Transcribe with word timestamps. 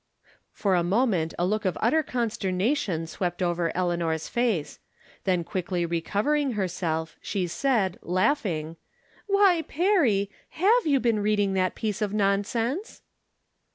For 0.51 0.73
a 0.73 0.83
moment 0.83 1.35
a 1.37 1.45
look 1.45 1.63
of 1.63 1.77
utter 1.79 2.01
consternation 2.01 3.05
swept 3.05 3.39
over 3.43 3.71
Eleanor's 3.77 4.27
face. 4.27 4.79
Then 5.25 5.43
quickly 5.43 5.85
recover 5.85 6.35
ing 6.35 6.53
herself, 6.53 7.17
she 7.21 7.45
said, 7.45 7.99
laughing:" 8.01 8.77
Why, 9.27 9.61
Perry! 9.61 10.31
Save 10.57 10.87
you 10.87 10.99
been 10.99 11.19
reading 11.19 11.53
that 11.53 11.75
piece 11.75 12.01
of 12.01 12.15
nonsense 12.15 13.03